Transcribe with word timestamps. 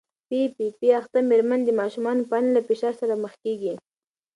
پي 0.27 0.39
پي 0.55 0.65
پي 0.79 0.87
اخته 0.99 1.19
مېرمنې 1.29 1.63
د 1.65 1.71
ماشوم 1.79 2.05
پالنې 2.29 2.51
له 2.55 2.61
فشار 2.67 2.93
سره 3.01 3.13
مخ 3.23 3.33
کېږي. 3.43 3.73